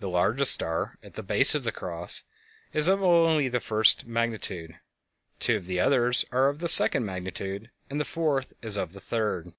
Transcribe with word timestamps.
The 0.00 0.08
largest 0.08 0.50
star, 0.50 0.98
at 1.00 1.14
the 1.14 1.22
base 1.22 1.54
of 1.54 1.62
the 1.62 1.70
"Cross," 1.70 2.24
is 2.72 2.88
of 2.88 2.98
the 2.98 3.60
first 3.62 4.04
magnitude, 4.04 4.80
two 5.38 5.54
of 5.54 5.66
the 5.66 5.78
others 5.78 6.24
are 6.32 6.48
of 6.48 6.58
the 6.58 6.66
second 6.66 7.04
magnitude, 7.06 7.70
and 7.88 8.00
the 8.00 8.04
fourth 8.04 8.54
is 8.62 8.76
of 8.76 8.94
the 8.94 9.00
third. 9.00 9.52